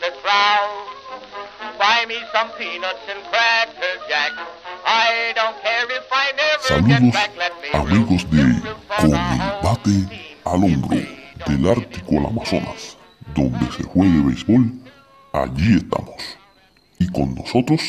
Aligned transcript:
house. 0.00 0.88
Buy 1.78 2.06
me 2.06 2.16
some 2.32 2.50
peanuts 2.58 3.00
and 3.08 3.22
cracker 3.30 3.94
jack. 4.08 4.32
I 4.86 5.32
don't 5.34 5.56
care 5.62 5.86
if 5.90 6.06
I 6.12 6.32
never 6.36 6.88
get 6.88 7.12
back. 7.12 7.30
Let 7.36 7.52
me 7.62 7.68
amigos 7.72 8.24
de 8.30 8.42
root, 8.42 8.64
root 8.64 8.76
for 8.88 8.96
Con 9.00 9.10
the 9.10 9.16
el 9.16 9.40
home 9.40 9.62
bate 9.62 9.82
team. 9.84 10.08
al 10.44 10.64
hombro 10.64 10.98
del 11.46 11.70
Ártico 11.70 12.18
al 12.18 12.26
Amazonas, 12.26 12.96
donde 13.34 13.66
se 13.72 13.82
juegue 13.84 14.20
béisbol, 14.22 14.72
allí 15.32 15.76
estamos. 15.76 16.22
Y 16.98 17.08
con 17.08 17.34
nosotros, 17.34 17.80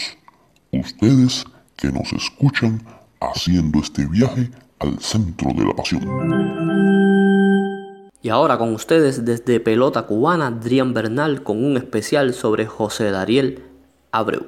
ustedes 0.72 1.46
que 1.78 1.92
nos 1.92 2.12
escuchan 2.14 2.84
haciendo 3.22 3.80
este 3.80 4.06
viaje 4.06 4.50
al 4.80 5.00
centro 5.00 5.52
de 5.54 5.66
la 5.66 5.74
pasión. 5.74 7.15
Y 8.26 8.30
ahora 8.30 8.58
con 8.58 8.74
ustedes 8.74 9.24
desde 9.24 9.60
Pelota 9.60 10.08
Cubana, 10.08 10.48
Adrián 10.48 10.96
Bernal 10.96 11.44
con 11.44 11.64
un 11.64 11.78
especial 11.78 12.34
sobre 12.34 12.66
José 12.66 13.12
Dariel 13.12 13.64
Abreu. 14.12 14.48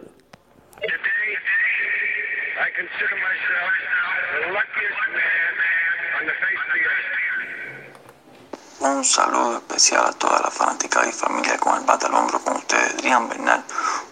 Un 8.80 9.06
saludo 9.06 9.58
especial 9.58 10.06
a 10.08 10.12
toda 10.14 10.42
la 10.42 10.50
fanática 10.50 11.08
y 11.08 11.12
familia 11.12 11.60
con 11.60 11.78
el 11.78 11.86
bate 11.86 12.08
al 12.08 12.16
hombro 12.16 12.40
con 12.40 12.56
ustedes, 12.56 12.96
Adrián 12.96 13.30
Bernal. 13.30 13.64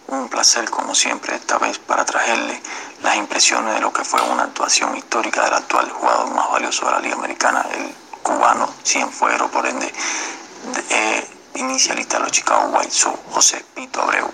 Un 0.06 0.28
placer 0.28 0.70
como 0.70 0.94
siempre 0.94 1.34
esta 1.34 1.58
vez 1.58 1.80
para 1.80 2.04
traerle 2.04 2.62
las 3.02 3.16
impresiones 3.16 3.74
de 3.74 3.80
lo 3.80 3.92
que 3.92 4.04
fue 4.04 4.20
una 4.30 4.44
actuación 4.44 4.96
histórica 4.96 5.42
del 5.42 5.54
actual 5.54 5.90
jugador 5.90 6.32
más 6.36 6.52
valioso 6.52 6.86
de 6.86 6.92
la 6.92 7.00
Liga 7.00 7.16
Americana, 7.16 7.66
el 7.74 8.05
cubano 8.26 8.68
Cienfuegro, 8.84 9.48
por 9.50 9.64
ende, 9.66 9.86
de- 9.86 10.84
eh, 10.90 11.30
inicialista 11.54 12.16
de 12.18 12.24
los 12.24 12.32
Chicago 12.32 12.66
White 12.76 12.90
Sox, 12.90 13.18
José 13.32 13.64
Pito 13.74 14.02
Abreu. 14.02 14.28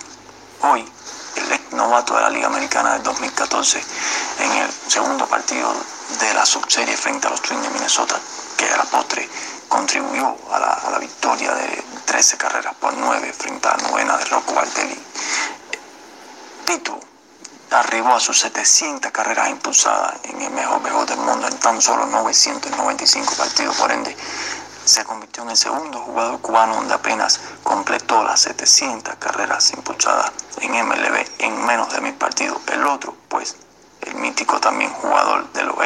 Hoy, 0.62 0.90
el 1.36 1.52
ex 1.52 1.72
novato 1.72 2.14
de 2.16 2.22
la 2.22 2.30
Liga 2.30 2.46
Americana 2.46 2.94
del 2.94 3.02
2014, 3.02 3.84
en 4.38 4.50
el 4.52 4.70
segundo 4.88 5.26
partido 5.26 5.70
de 6.20 6.32
la 6.34 6.46
subserie 6.46 6.96
frente 6.96 7.26
a 7.26 7.30
los 7.30 7.42
Twins 7.42 7.62
de 7.62 7.68
Minnesota, 7.70 8.18
que 8.56 8.64
a 8.66 8.76
la 8.78 8.84
postre 8.84 9.28
contribuyó 9.68 10.36
a 10.52 10.58
la, 10.58 10.72
a 10.72 10.90
la 10.90 10.98
victoria 10.98 11.52
de 11.54 11.84
13 12.06 12.36
carreras 12.38 12.74
por 12.76 12.94
9 12.94 13.32
frente 13.32 13.68
a 13.68 13.76
la 13.76 13.88
novena 13.88 14.16
de 14.16 14.24
Rocco 14.26 14.54
Baldelli. 14.54 14.98
Pito 16.66 16.98
arribó 17.72 18.14
a 18.14 18.20
sus 18.20 18.38
700 18.40 19.10
carreras 19.12 19.48
impulsadas 19.48 20.14
en 20.24 20.40
el 20.42 20.50
mejor 20.50 20.82
béisbol 20.82 21.06
del 21.06 21.18
mundo 21.18 21.46
en 21.46 21.58
tan 21.58 21.80
solo 21.80 22.06
995 22.06 23.34
partidos, 23.36 23.76
por 23.76 23.90
ende 23.90 24.16
se 24.84 25.04
convirtió 25.04 25.44
en 25.44 25.50
el 25.50 25.56
segundo 25.56 26.00
jugador 26.00 26.40
cubano 26.40 26.74
donde 26.74 26.94
apenas 26.94 27.40
completó 27.62 28.22
las 28.24 28.40
700 28.40 29.14
carreras 29.16 29.72
impulsadas 29.72 30.32
en 30.60 30.72
MLB 30.72 31.24
en 31.38 31.64
menos 31.64 31.92
de 31.92 32.00
mil 32.00 32.14
partidos. 32.14 32.60
El 32.66 32.86
otro, 32.86 33.16
pues, 33.28 33.56
el 34.00 34.14
mítico 34.16 34.60
también 34.60 34.92
jugador 34.92 35.50
de 35.52 35.62
los 35.62 35.76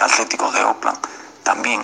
Atléticos 0.00 0.54
de 0.54 0.62
Oakland, 0.62 0.98
también 1.42 1.82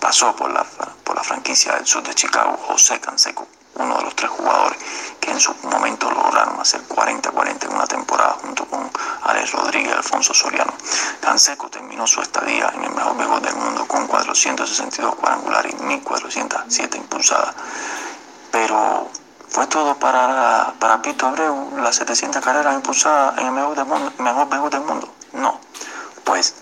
pasó 0.00 0.34
por 0.34 0.50
la, 0.50 0.64
por 1.04 1.14
la 1.14 1.22
franquicia 1.22 1.74
del 1.74 1.86
sur 1.86 2.02
de 2.02 2.14
Chicago, 2.14 2.56
José 2.66 2.98
Canseco, 2.98 3.46
uno 3.74 3.96
de 3.98 4.04
los 4.04 4.16
tres 4.16 4.30
jugadores 4.30 4.78
que 5.20 5.30
en 5.30 5.40
su 5.40 5.54
momento 5.62 6.10
lograron 6.10 6.60
hacer 6.60 6.82
40-40 6.88 7.64
en 7.64 7.74
una 7.74 7.86
temporada 7.86 8.36
junto 8.40 8.64
con 8.66 8.90
Alex 9.22 9.52
Rodríguez 9.52 9.90
y 9.90 9.96
Alfonso 9.96 10.34
Soriano. 10.34 10.72
Canseco 11.20 11.68
terminó 11.68 12.06
su 12.06 12.20
estadía 12.20 12.72
en 12.74 12.84
el 12.84 12.90
mejor 12.90 13.16
béisbol 13.16 13.42
del 13.42 13.56
mundo 13.56 13.86
con 13.86 14.06
462 14.06 15.14
cuadrangulares 15.16 15.74
y 15.78 15.82
1407 15.82 16.96
impulsadas. 16.96 17.54
Pero 18.50 19.08
fue 19.48 19.66
todo 19.66 19.96
para, 19.96 20.74
para 20.78 21.02
Pito 21.02 21.26
Abreu, 21.26 21.76
las 21.78 21.96
700 21.96 22.42
carreras 22.42 22.74
impulsadas 22.74 23.38
en 23.38 23.46
el 23.46 23.52
mejor, 23.52 23.76
del 23.76 23.86
mejor 24.18 24.48
béisbol 24.48 24.70
del 24.70 24.82
mundo. 24.82 25.12
No, 25.32 25.60
pues 26.24 26.54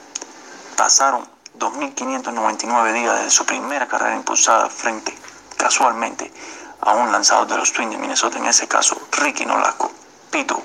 pasaron 0.77 1.27
2.599 1.59 2.93
días 2.93 3.17
desde 3.17 3.31
su 3.31 3.45
primera 3.45 3.87
carrera 3.89 4.15
impulsada 4.15 4.69
frente, 4.69 5.17
casualmente, 5.57 6.33
a 6.81 6.93
un 6.93 7.13
lanzador 7.13 7.47
de 7.47 7.57
los 7.57 7.73
Twins 7.73 7.93
de 7.93 7.99
Minnesota, 7.99 8.39
en 8.39 8.47
ese 8.47 8.69
caso 8.69 9.01
Ricky 9.13 9.45
Nolasco. 9.45 9.91
Pito, 10.31 10.63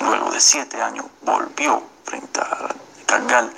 luego 0.00 0.30
de 0.30 0.40
siete 0.40 0.80
años, 0.80 1.06
volvió 1.22 1.82
frente 2.04 2.40
a 2.40 2.68
cargar 3.06 3.48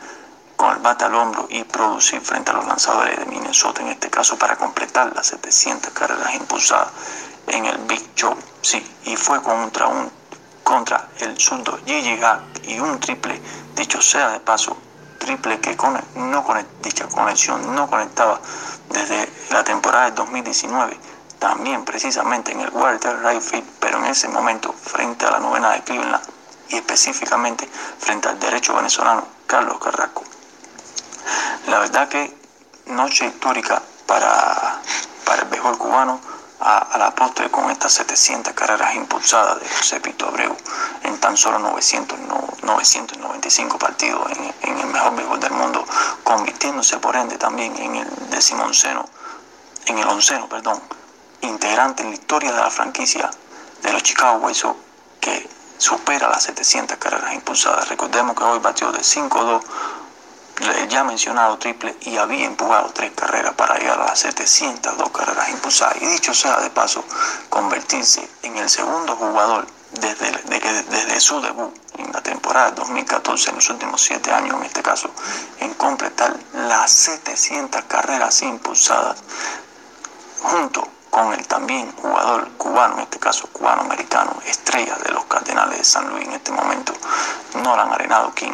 con 0.57 0.73
el 0.73 0.79
bate 0.79 1.05
al 1.05 1.15
hombro 1.15 1.47
y 1.51 1.65
producir 1.65 2.21
frente 2.21 2.51
a 2.51 2.55
los 2.55 2.67
lanzadores 2.67 3.19
de 3.19 3.27
Minnesota, 3.27 3.83
en 3.83 3.89
este 3.89 4.11
caso 4.11 4.39
para 4.39 4.57
completar 4.57 5.15
las 5.15 5.27
700 5.29 5.93
carreras 5.93 6.35
impulsadas 6.35 6.89
en 7.49 7.67
el 7.67 7.79
Big 7.79 8.15
Show. 8.15 8.35
Sí, 8.63 8.85
y 9.05 9.17
fue 9.17 9.43
contra 9.43 9.87
un 9.87 10.11
contra 10.65 11.09
el 11.21 11.39
zurdo 11.39 11.79
Gigi 11.85 12.17
Hack 12.17 12.41
y 12.67 12.81
un 12.81 12.99
triple, 12.99 13.41
dicho 13.77 14.01
sea 14.01 14.31
de 14.31 14.41
paso, 14.41 14.77
triple 15.19 15.61
que 15.61 15.77
con, 15.77 16.01
no 16.17 16.43
conect, 16.43 16.69
dicha 16.83 17.07
conexión 17.07 17.75
no 17.75 17.89
conectaba 17.89 18.41
desde 18.89 19.29
la 19.51 19.63
temporada 19.63 20.07
del 20.07 20.15
2019, 20.15 20.99
también 21.45 21.85
precisamente 21.85 22.53
en 22.53 22.61
el 22.63 22.71
Walter 22.71 23.23
Right 23.23 23.65
pero 23.79 23.99
en 23.99 24.07
ese 24.07 24.29
momento 24.29 24.73
frente 24.73 25.27
a 25.27 25.31
la 25.33 25.41
novena 25.41 25.73
de 25.73 25.83
Cleveland 25.83 26.25
y 26.71 26.77
específicamente 26.77 27.69
frente 27.99 28.31
al 28.31 28.41
derecho 28.41 28.75
venezolano 28.75 29.29
Carlos 29.47 29.79
Carrasco. 29.79 30.25
La 31.67 31.81
verdad 31.81 32.09
que 32.09 32.35
noche 32.87 33.27
histórica 33.27 33.83
para, 34.07 34.81
para 35.27 35.43
el 35.43 35.49
béisbol 35.49 35.77
cubano 35.77 36.19
a, 36.61 36.97
la 36.97 37.15
postre 37.15 37.51
con 37.51 37.71
estas 37.71 37.93
700 37.93 38.55
carreras 38.55 38.95
impulsadas 38.95 39.61
de 39.61 39.69
José 39.69 40.01
Pito 40.01 40.27
Abreu 40.27 40.57
en 41.03 41.21
tan 41.21 41.37
solo 41.37 41.59
900, 41.59 42.21
no, 42.21 42.43
995 42.63 43.79
partidos 43.79 44.33
en, 44.33 44.55
en, 44.63 44.81
el 44.81 44.87
mejor 44.87 45.15
béisbol 45.15 45.41
del 45.41 45.53
mundo, 45.53 45.85
convirtiéndose 46.23 46.97
por 47.01 47.15
ende 47.17 47.37
también 47.37 47.77
en 47.77 47.97
el 47.97 48.31
decimonceno, 48.31 49.05
en 49.85 49.99
el 49.99 50.09
onceno, 50.09 50.49
perdón, 50.49 50.81
integrante 51.47 52.03
en 52.03 52.11
la 52.11 52.15
historia 52.15 52.53
de 52.53 52.61
la 52.61 52.71
franquicia 52.71 53.31
de 53.83 53.93
los 53.93 54.03
Chicago 54.03 54.39
White 54.39 54.75
que 55.21 55.49
supera 55.79 56.29
las 56.29 56.45
700 56.45 56.97
carreras 56.99 57.35
impulsadas. 57.35 57.89
Recordemos 57.89 58.37
que 58.37 58.45
hoy 58.45 58.59
batió 58.59 58.91
de 58.93 59.01
5-2 59.01 59.63
el 60.61 60.89
ya 60.89 61.03
mencionado 61.03 61.59
triple 61.59 61.97
y 62.03 62.17
había 62.17 62.47
empujado 62.47 62.91
tres 62.91 63.13
carreras 63.15 63.55
para 63.55 63.77
llegar 63.77 64.01
a 64.01 64.07
las 64.07 64.21
702 64.21 65.11
carreras 65.11 65.49
impulsadas. 65.49 65.97
Y 66.01 66.07
dicho 66.07 66.33
sea 66.33 66.61
de 66.61 66.71
paso, 66.71 67.05
convertirse 67.51 68.29
en 68.43 68.57
el 68.57 68.69
segundo 68.71 69.17
jugador 69.17 69.67
desde, 69.93 70.31
de 70.31 70.61
que, 70.61 70.73
desde 70.73 71.21
su 71.21 71.41
debut 71.41 71.75
en 71.99 72.13
la 72.13 72.23
temporada 72.23 72.71
2014, 72.73 73.51
en 73.51 73.57
los 73.57 73.71
últimos 73.71 74.01
siete 74.01 74.33
años 74.33 74.57
en 74.57 74.65
este 74.65 74.83
caso, 74.83 75.11
en 75.59 75.75
completar 75.75 76.37
las 76.53 76.91
700 76.91 77.83
carreras 77.85 78.43
impulsadas, 78.43 79.23
junto 80.43 80.89
con 81.15 81.33
el 81.33 81.47
también 81.47 81.93
jugador 81.93 82.51
cubano, 82.59 82.95
en 82.95 83.03
este 83.03 83.21
caso 83.21 83.47
cubano-americano, 83.53 84.35
estrella 84.47 84.97
de 84.97 85.13
los 85.13 85.25
Cardenales 85.27 85.79
de 85.79 85.85
San 85.85 86.09
Luis 86.09 86.27
en 86.27 86.33
este 86.33 86.51
momento, 86.51 86.93
Nolan 87.63 87.93
Arenado, 87.93 88.33
quien 88.35 88.53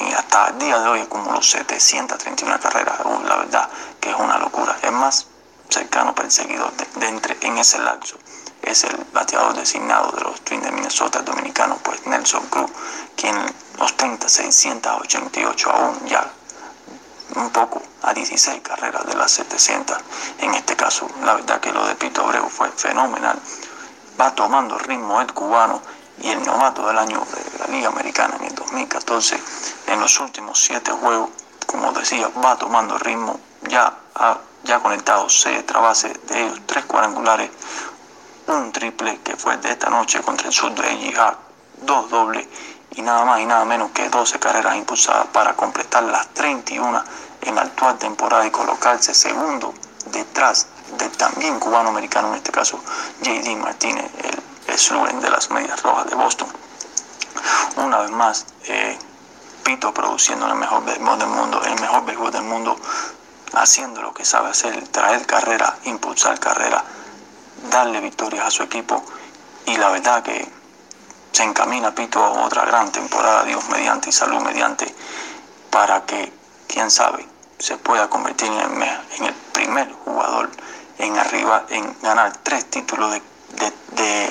y 0.00 0.12
hasta 0.12 0.48
el 0.48 0.58
día 0.58 0.80
de 0.80 0.88
hoy 0.88 1.00
acumuló 1.02 1.40
731 1.40 2.58
carreras. 2.58 2.98
Uh, 3.04 3.22
la 3.22 3.36
verdad 3.36 3.68
que 4.00 4.10
es 4.10 4.16
una 4.16 4.36
locura. 4.36 4.76
Es 4.82 4.90
más 4.90 5.28
cercano 5.68 6.12
perseguidor 6.12 6.72
de, 6.72 6.86
de 6.98 7.06
entre 7.06 7.36
en 7.42 7.56
ese 7.58 7.78
lapso. 7.78 8.18
Es 8.62 8.82
el 8.82 8.96
bateador 9.12 9.54
designado 9.54 10.10
de 10.10 10.22
los 10.22 10.40
Twins 10.40 10.64
de 10.64 10.72
Minnesota, 10.72 11.20
el 11.20 11.24
dominicano, 11.24 11.78
pues 11.84 12.04
Nelson 12.04 12.44
Cruz, 12.48 12.70
quien 13.14 13.36
ostenta 13.78 14.28
688 14.28 15.70
aún 15.70 16.04
ya 16.06 16.28
un 17.36 17.50
poco 17.50 17.82
a 18.02 18.12
16 18.12 18.60
carreras 18.62 19.06
de 19.06 19.14
las 19.14 19.30
700. 19.32 19.96
En 20.40 20.54
este 20.54 20.74
caso, 20.76 21.08
la 21.24 21.34
verdad 21.34 21.60
que 21.60 21.72
lo 21.72 21.86
de 21.86 21.94
Pito 21.94 22.22
Abreu 22.22 22.48
fue 22.48 22.70
fenomenal. 22.70 23.38
Va 24.20 24.34
tomando 24.34 24.78
ritmo 24.78 25.20
el 25.20 25.32
cubano 25.32 25.80
y 26.20 26.30
el 26.30 26.42
novato 26.44 26.86
del 26.86 26.98
año 26.98 27.20
de 27.20 27.58
la 27.58 27.66
Liga 27.66 27.88
Americana 27.88 28.36
en 28.40 28.46
el 28.46 28.54
2014, 28.54 29.38
en 29.88 30.00
los 30.00 30.18
últimos 30.20 30.58
siete 30.58 30.90
juegos, 30.92 31.30
como 31.66 31.92
decía, 31.92 32.28
va 32.42 32.56
tomando 32.56 32.96
ritmo, 32.98 33.38
ya 33.68 33.92
ha 34.14 34.38
ya 34.64 34.80
conectado 34.80 35.28
seis 35.28 35.64
bases, 35.66 36.12
de 36.26 36.44
ellos 36.44 36.60
tres 36.66 36.84
cuadrangulares, 36.86 37.50
un 38.48 38.72
triple 38.72 39.20
que 39.22 39.36
fue 39.36 39.56
de 39.58 39.70
esta 39.70 39.90
noche 39.90 40.20
contra 40.22 40.48
el 40.48 40.52
sur 40.52 40.74
de 40.74 41.14
Hart, 41.16 41.38
dos 41.82 42.10
dobles 42.10 42.46
y 42.92 43.02
nada 43.02 43.24
más 43.24 43.40
y 43.40 43.46
nada 43.46 43.64
menos 43.64 43.90
que 43.90 44.08
12 44.08 44.38
carreras 44.38 44.76
impulsadas 44.76 45.26
para 45.28 45.54
completar 45.54 46.02
las 46.04 46.28
31 46.28 47.04
en 47.42 47.54
la 47.54 47.62
actual 47.62 47.98
temporada 47.98 48.46
y 48.46 48.50
colocarse 48.50 49.14
segundo 49.14 49.74
detrás 50.12 50.66
del 50.98 51.10
también 51.12 51.58
cubano-americano, 51.58 52.28
en 52.28 52.34
este 52.34 52.52
caso 52.52 52.80
JD 53.22 53.56
Martínez, 53.56 54.10
el 54.68 54.78
slogan 54.78 55.20
de 55.20 55.30
las 55.30 55.50
medias 55.50 55.82
rojas 55.82 56.06
de 56.08 56.14
Boston. 56.14 56.48
Una 57.76 57.98
vez 57.98 58.10
más, 58.10 58.46
eh, 58.64 58.98
Pito 59.62 59.92
produciendo 59.92 60.46
el 60.46 60.54
mejor 60.54 60.84
béisbol 60.84 61.18
del 61.18 61.28
mundo, 61.28 61.60
el 61.64 61.80
mejor 61.80 62.04
béisbol 62.04 62.30
del 62.30 62.44
mundo, 62.44 62.78
haciendo 63.54 64.00
lo 64.00 64.14
que 64.14 64.24
sabe 64.24 64.50
hacer, 64.50 64.86
traer 64.88 65.26
carrera, 65.26 65.76
impulsar 65.84 66.38
carrera, 66.38 66.84
darle 67.70 68.00
victorias 68.00 68.46
a 68.46 68.50
su 68.50 68.62
equipo 68.62 69.04
y 69.66 69.76
la 69.76 69.88
verdad 69.88 70.22
que 70.22 70.48
se 71.32 71.42
encamina 71.42 71.94
Pito 71.94 72.22
a 72.22 72.30
otra 72.44 72.64
gran 72.64 72.90
temporada, 72.92 73.44
Dios 73.44 73.68
mediante 73.68 74.10
y 74.10 74.12
salud 74.12 74.40
mediante, 74.40 74.94
para 75.70 76.06
que, 76.06 76.32
quién 76.66 76.90
sabe, 76.90 77.26
se 77.58 77.76
pueda 77.78 78.08
convertir 78.08 78.48
en 78.48 78.82
el, 78.82 79.28
en 79.28 79.34
primer 79.52 79.92
jugador 80.04 80.50
en 80.98 81.16
arriba, 81.18 81.66
en 81.70 81.96
ganar 82.02 82.32
tres 82.42 82.66
títulos 82.70 83.12
de, 83.12 83.22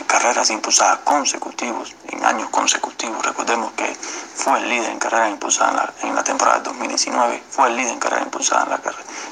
carreras 0.08 0.50
impulsadas 0.52 1.00
consecutivos, 1.00 1.94
en 2.10 2.24
años 2.24 2.50
consecutivos. 2.50 3.26
Recordemos 3.26 3.74
que 3.74 3.96
fue 4.36 4.60
el 4.60 4.70
líder 4.70 4.92
en 4.92 5.00
carreras 5.00 5.32
impulsadas 5.32 5.92
en 6.04 6.16
la, 6.16 6.24
temporada 6.24 6.60
de 6.60 6.66
2019, 6.66 7.44
fue 7.50 7.68
el 7.70 7.76
líder 7.76 7.94
en 7.94 8.00
carreras 8.00 8.26
impulsadas 8.26 8.66
en 8.66 8.70
la, 8.72 8.82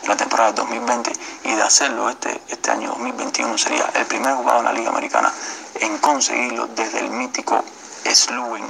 en 0.03 0.09
la 0.09 0.17
temporada 0.17 0.51
de 0.51 0.57
2020 0.57 1.13
y 1.43 1.51
de 1.53 1.61
hacerlo 1.61 2.09
este, 2.09 2.41
este 2.49 2.71
año 2.71 2.89
2021 2.89 3.57
sería 3.57 3.89
el 3.93 4.05
primer 4.05 4.35
jugador 4.35 4.59
en 4.59 4.65
la 4.65 4.73
Liga 4.73 4.89
Americana 4.89 5.31
en 5.79 5.97
conseguirlo 5.99 6.67
desde 6.67 6.99
el 6.99 7.09
mítico 7.11 7.63
Sluwen 8.11 8.65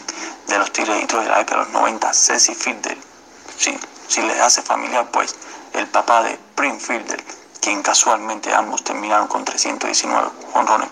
de 0.47 0.57
los 0.57 0.71
Tigres 0.71 1.07
de 1.07 1.29
la 1.29 1.39
década 1.39 1.61
de 1.61 1.65
los 1.65 1.69
90, 1.69 2.13
Ceci 2.13 2.53
Fielder. 2.53 2.97
Sí, 3.57 3.77
si 4.13 4.21
les 4.21 4.39
hace 4.39 4.61
familiar, 4.61 5.09
pues 5.09 5.35
el 5.73 5.87
papá 5.87 6.21
de 6.21 6.37
Prince 6.53 6.85
Fielder, 6.85 7.23
quien 7.59 7.81
casualmente 7.81 8.53
ambos 8.53 8.83
terminaron 8.83 9.27
con 9.27 9.43
319 9.43 10.29
honrones, 10.53 10.89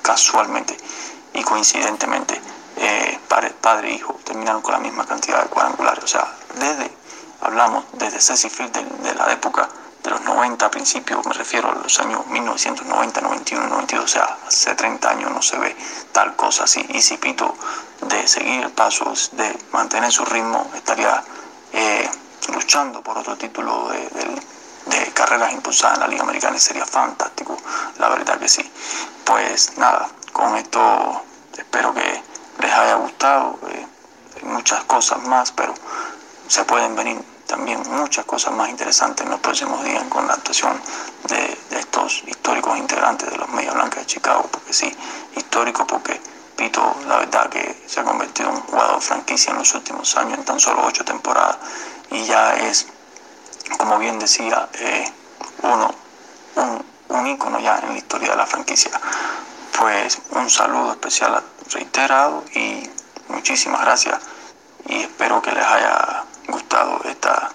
casualmente 0.00 0.74
y 1.34 1.42
coincidentemente, 1.42 2.40
eh, 2.78 3.18
padre, 3.28 3.90
e 3.90 3.92
hijo 3.92 4.18
terminaron 4.24 4.62
con 4.62 4.72
la 4.72 4.78
misma 4.78 5.04
cantidad 5.04 5.42
de 5.42 5.50
cuadrangulares. 5.50 6.02
O 6.02 6.06
sea, 6.06 6.32
desde, 6.58 6.90
hablamos 7.42 7.84
desde 7.92 8.18
Ceci 8.22 8.48
Fielder 8.48 8.86
de 8.86 9.14
la 9.16 9.30
época 9.30 9.68
de 10.02 10.10
los 10.10 10.22
90 10.22 10.64
a 10.64 10.70
principios, 10.70 11.26
me 11.26 11.34
refiero 11.34 11.70
a 11.70 11.74
los 11.74 12.00
años 12.00 12.26
1990, 12.26 13.20
91, 13.20 13.68
92, 13.68 14.04
o 14.04 14.08
sea, 14.08 14.38
hace 14.46 14.74
30 14.74 15.10
años 15.10 15.30
no 15.30 15.42
se 15.42 15.58
ve 15.58 15.76
tal 16.12 16.34
cosa 16.36 16.64
así. 16.64 16.86
Y 16.88 17.02
si 17.02 17.18
Pito 17.18 17.54
de 18.00 18.26
seguir 18.26 18.70
pasos, 18.70 19.28
de 19.32 19.58
mantener 19.72 20.10
su 20.10 20.24
ritmo, 20.24 20.70
estaría 20.74 21.22
eh, 21.74 22.08
luchando 22.48 23.02
por 23.02 23.18
otro 23.18 23.36
título 23.36 23.88
de, 23.90 24.42
carreras 25.14 25.52
impulsadas 25.52 25.98
en 25.98 26.00
la 26.00 26.08
Liga 26.08 26.22
Americana 26.22 26.58
sería 26.58 26.84
fantástico, 26.84 27.56
la 27.98 28.08
verdad 28.08 28.38
que 28.38 28.48
sí. 28.48 28.68
Pues 29.24 29.76
nada, 29.76 30.08
con 30.32 30.56
esto 30.56 31.22
espero 31.56 31.94
que 31.94 32.22
les 32.60 32.72
haya 32.72 32.94
gustado, 32.96 33.58
eh, 33.68 33.86
muchas 34.42 34.82
cosas 34.84 35.22
más, 35.22 35.52
pero 35.52 35.74
se 36.48 36.64
pueden 36.64 36.96
venir 36.96 37.22
también 37.46 37.82
muchas 37.90 38.24
cosas 38.24 38.54
más 38.54 38.70
interesantes 38.70 39.24
en 39.24 39.30
los 39.30 39.40
próximos 39.40 39.84
días 39.84 40.02
con 40.08 40.26
la 40.26 40.34
actuación 40.34 40.80
de, 41.28 41.58
estos 41.78 42.22
históricos 42.26 42.78
integrantes 42.78 43.30
de 43.30 43.36
los 43.36 43.48
Media 43.50 43.72
Blancas 43.72 44.00
de 44.00 44.06
Chicago, 44.06 44.48
porque 44.50 44.72
sí, 44.72 44.90
histórico 45.36 45.86
porque 45.86 46.20
Pito, 46.56 46.96
la 47.06 47.18
verdad 47.18 47.48
que 47.48 47.82
se 47.86 48.00
ha 48.00 48.04
convertido 48.04 48.50
en 48.50 48.56
un 48.56 48.62
jugador 48.62 49.00
franquicia 49.00 49.52
en 49.52 49.58
los 49.58 49.74
últimos 49.74 50.16
años, 50.16 50.38
en 50.38 50.44
tan 50.44 50.60
solo 50.60 50.84
ocho 50.84 51.04
temporadas, 51.04 51.56
y 52.12 52.24
ya 52.26 52.54
es, 52.54 52.86
como 53.78 53.98
bien 53.98 54.18
decía, 54.18 54.68
eh, 54.74 55.04
uno, 55.62 55.94
un, 56.56 56.84
un 57.08 57.26
ícono 57.26 57.58
ya 57.58 57.78
en 57.78 57.90
la 57.90 57.98
historia 57.98 58.30
de 58.30 58.36
la 58.36 58.46
franquicia. 58.46 58.90
Pues 59.78 60.20
un 60.30 60.48
saludo 60.48 60.92
especial 60.92 61.42
reiterado 61.72 62.44
y 62.54 62.88
muchísimas 63.28 63.80
gracias 63.80 64.18
y 64.86 65.00
espero 65.02 65.40
que 65.40 65.52
les 65.52 65.64
haya 65.64 66.24
gustado 66.48 67.00
esta, 67.04 67.50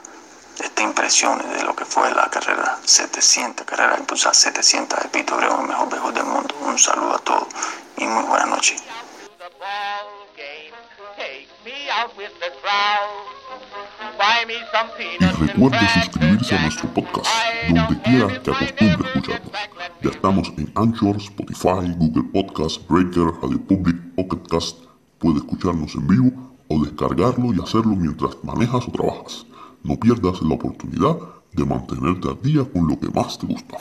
esta 0.59 0.81
impresión 0.81 1.37
de 1.53 1.63
lo 1.63 1.75
que 1.75 1.85
fue 1.85 2.11
la 2.13 2.29
carrera 2.29 2.79
700, 2.83 3.65
carrera 3.65 3.97
impulsada 3.97 4.33
700 4.33 4.99
de 5.03 5.09
Pito 5.09 5.35
Abreu, 5.35 5.59
el 5.61 5.67
mejor 5.67 5.91
mejor 5.91 6.13
del 6.13 6.25
mundo. 6.25 6.55
Un 6.61 6.79
saludo 6.79 7.15
a 7.15 7.19
todos 7.19 7.47
y 7.97 8.05
muy 8.05 8.23
buenas 8.23 8.47
noches. 8.47 8.83
Y 15.19 15.25
recuerde 15.47 15.79
suscribirse 15.93 16.55
a 16.55 16.61
nuestro 16.61 16.93
podcast, 16.93 17.25
donde 17.67 17.99
quiera 18.01 18.27
que 18.43 18.51
acostumbre 18.51 19.07
escucharnos. 19.07 19.51
Ya 20.03 20.09
estamos 20.11 20.53
en 20.55 20.71
Anchor, 20.75 21.17
Spotify, 21.17 21.95
Google 21.97 22.23
Podcast, 22.31 22.87
Breaker, 22.87 23.25
Radio 23.41 23.59
Public, 23.59 23.95
Pocket 24.15 24.47
Cast. 24.49 24.77
Puede 25.17 25.37
escucharnos 25.37 25.95
en 25.95 26.07
vivo 26.07 26.31
o 26.67 26.83
descargarlo 26.83 27.53
y 27.53 27.59
hacerlo 27.59 27.95
mientras 27.95 28.37
manejas 28.43 28.87
o 28.87 28.91
trabajas. 28.91 29.47
No 29.83 29.99
pierdas 29.99 30.41
la 30.43 30.53
oportunidad 30.53 31.17
de 31.53 31.65
mantenerte 31.65 32.29
al 32.29 32.41
día 32.43 32.63
con 32.71 32.87
lo 32.87 32.99
que 32.99 33.09
más 33.09 33.39
te 33.39 33.47
gusta. 33.47 33.77